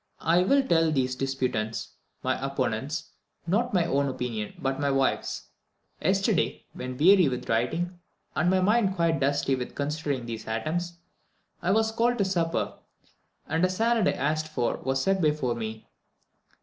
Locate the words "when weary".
6.73-7.29